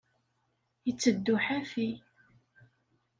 [0.89, 1.89] Itteddu ḥafi.